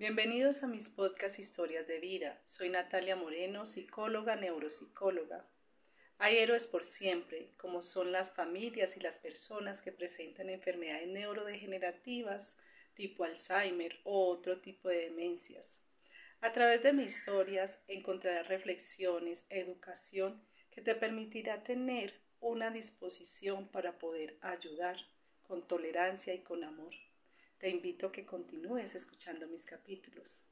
Bienvenidos 0.00 0.62
a 0.62 0.66
mis 0.66 0.88
podcast 0.88 1.38
Historias 1.38 1.86
de 1.86 2.00
Vida. 2.00 2.40
Soy 2.44 2.70
Natalia 2.70 3.16
Moreno, 3.16 3.66
psicóloga, 3.66 4.34
neuropsicóloga. 4.34 5.44
Hay 6.16 6.38
héroes 6.38 6.66
por 6.66 6.84
siempre, 6.84 7.52
como 7.58 7.82
son 7.82 8.10
las 8.10 8.32
familias 8.32 8.96
y 8.96 9.00
las 9.00 9.18
personas 9.18 9.82
que 9.82 9.92
presentan 9.92 10.48
enfermedades 10.48 11.06
neurodegenerativas 11.06 12.62
tipo 12.94 13.24
Alzheimer 13.24 14.00
o 14.04 14.30
otro 14.30 14.62
tipo 14.62 14.88
de 14.88 15.00
demencias. 15.00 15.84
A 16.40 16.50
través 16.54 16.82
de 16.82 16.94
mis 16.94 17.18
historias 17.18 17.84
encontrarás 17.86 18.48
reflexiones, 18.48 19.44
educación 19.50 20.42
que 20.70 20.80
te 20.80 20.94
permitirá 20.94 21.62
tener 21.62 22.14
una 22.40 22.70
disposición 22.70 23.68
para 23.68 23.98
poder 23.98 24.38
ayudar 24.40 24.96
con 25.42 25.68
tolerancia 25.68 26.32
y 26.32 26.38
con 26.38 26.64
amor. 26.64 26.94
Te 27.60 27.68
invito 27.68 28.06
a 28.06 28.12
que 28.12 28.24
continúes 28.24 28.94
escuchando 28.94 29.46
mis 29.46 29.66
capítulos. 29.66 30.44